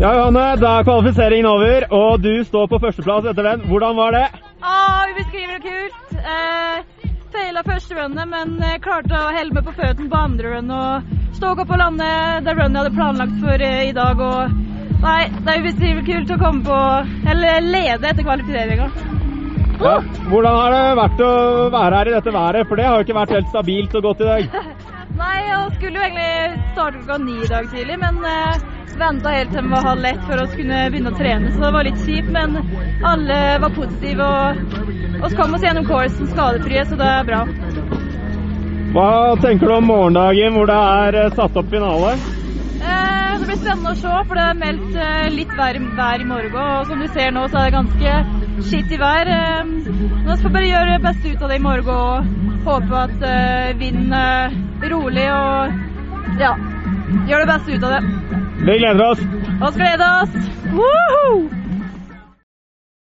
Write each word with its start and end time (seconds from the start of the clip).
Ja, 0.00 0.14
Johanne, 0.16 0.42
da 0.56 0.78
er 0.78 0.84
kvalifiseringen 0.88 1.44
over, 1.44 1.84
og 1.92 2.22
du 2.24 2.30
står 2.48 2.70
på 2.72 2.78
førsteplass 2.80 3.26
etter 3.28 3.44
den. 3.44 3.66
Hvordan 3.68 3.98
var 3.98 4.14
det? 4.16 4.22
Å, 4.64 4.76
vi 5.10 5.16
beskriver 5.18 5.58
det 5.58 5.66
kult. 5.66 6.14
Eh, 6.16 7.10
Feila 7.34 7.60
første 7.66 7.98
runnet, 7.98 8.30
men 8.30 8.54
eh, 8.64 8.78
klarte 8.80 9.18
å 9.18 9.34
helle 9.36 9.52
meg 9.52 9.66
på 9.66 9.74
føttene 9.76 10.08
på 10.08 10.22
andre 10.22 10.54
run 10.54 10.72
og 10.72 11.12
stå 11.36 11.52
opp 11.52 11.60
og 11.66 11.82
lande 11.82 12.08
det 12.46 12.56
runnet 12.56 12.78
jeg 12.78 12.80
hadde 12.80 12.94
planlagt 12.96 13.36
for 13.42 13.66
eh, 13.68 13.82
i 13.90 13.92
dag. 14.00 14.24
Og 14.24 14.96
nei, 15.04 15.20
det 15.36 15.52
er 15.52 15.62
ubeskrivelig 15.66 16.06
kult 16.08 16.32
å 16.32 16.40
komme 16.46 16.64
på, 16.70 16.80
eller 17.34 17.68
lede 17.68 18.00
etter 18.14 18.24
kvalifiseringa. 18.24 18.88
Ja. 19.84 19.94
Hvordan 20.32 20.60
har 20.62 20.78
det 20.78 20.82
vært 21.02 21.24
å 21.28 21.32
være 21.76 22.00
her 22.00 22.08
i 22.08 22.16
dette 22.16 22.36
været? 22.40 22.72
For 22.72 22.80
det 22.80 22.88
har 22.88 22.96
jo 22.96 23.04
ikke 23.10 23.20
vært 23.20 23.36
helt 23.36 23.52
stabilt 23.52 24.00
og 24.00 24.08
godt 24.08 24.24
i 24.24 24.32
dag. 24.32 24.60
Nei, 25.20 25.38
jeg 25.44 25.72
skulle 25.76 25.96
jo 26.00 26.08
egentlig 26.08 26.66
starte 26.72 27.00
klokka 27.04 27.24
ni 27.28 27.40
i 27.44 27.52
dag 27.52 27.72
tidlig, 27.76 28.00
men 28.00 28.24
eh, 28.24 28.68
venta 28.98 29.34
helt 29.34 29.52
til 29.52 29.62
den 29.62 29.70
var 29.72 29.86
halv 29.86 30.08
ett 30.10 30.22
for 30.26 30.42
å 30.42 30.48
kunne 30.54 30.80
begynne 30.90 31.12
å 31.12 31.18
trene, 31.18 31.52
så 31.54 31.62
det 31.64 31.72
var 31.76 31.86
litt 31.86 32.02
kjipt. 32.06 32.32
Men 32.34 32.58
alle 33.06 33.38
var 33.62 33.76
positive, 33.76 34.26
og 34.26 35.24
oss 35.26 35.36
kom 35.38 35.54
oss 35.56 35.64
gjennom 35.66 35.86
coursen 35.88 36.30
skadefrie, 36.32 36.84
så 36.88 36.98
det 37.00 37.08
er 37.14 37.28
bra. 37.28 37.44
Hva 38.90 39.08
tenker 39.38 39.70
du 39.70 39.76
om 39.76 39.86
morgendagen 39.86 40.56
hvor 40.56 40.66
det 40.66 40.76
er 40.76 41.18
eh, 41.20 41.34
satt 41.38 41.58
opp 41.60 41.68
finale? 41.70 42.16
Eh, 42.80 43.34
det 43.38 43.46
blir 43.46 43.60
spennende 43.60 43.92
å 43.92 43.98
se, 44.00 44.14
for 44.26 44.38
det 44.40 44.46
er 44.48 44.58
meldt 44.58 44.96
eh, 44.98 45.28
litt 45.30 45.52
vær, 45.58 45.78
vær 45.98 46.24
i 46.24 46.26
morgen. 46.26 46.56
Og 46.58 46.90
som 46.90 47.04
du 47.04 47.06
ser 47.14 47.30
nå, 47.36 47.44
så 47.52 47.60
er 47.60 47.70
det 47.70 47.76
ganske 47.76 48.64
skittig 48.66 48.98
vær. 48.98 49.30
Eh, 49.30 49.62
men 49.68 50.32
vi 50.32 50.38
får 50.42 50.56
bare 50.56 50.72
gjøre 50.72 50.96
det 50.96 51.04
beste 51.06 51.34
ut 51.34 51.44
av 51.44 51.52
det 51.52 51.60
i 51.60 51.64
morgen 51.68 51.94
og 51.94 52.66
håpe 52.66 53.04
at 53.04 53.22
vinden 53.78 54.12
er 54.12 54.58
rolig 54.90 55.24
og 55.32 55.78
ja, 56.42 56.52
gjøre 57.30 57.44
det 57.44 57.52
beste 57.54 57.78
ut 57.78 57.86
av 57.86 57.96
det. 57.96 58.39
Vi 58.66 58.78
gleder 58.78 59.10
oss. 59.10 59.18
Vi 59.18 59.76
gleder 59.76 60.22
oss! 60.22 60.30
Woohoo! 60.72 61.50